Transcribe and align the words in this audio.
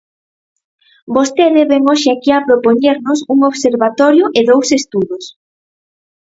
Vostede 1.15 1.61
vén 1.71 1.83
hoxe 1.89 2.09
aquí 2.11 2.31
a 2.37 2.43
propoñernos 2.47 3.19
un 3.33 3.39
observatorio 3.51 4.25
e 4.37 4.39
dous 4.49 4.67
estudos. 4.79 5.23